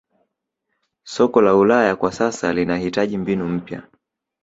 soka 1.03 1.41
la 1.41 1.55
ulaya 1.55 1.95
kwa 1.95 2.11
sasa 2.11 2.53
linahitaji 2.53 3.17
mbinu 3.17 3.47
mpya 3.49 3.83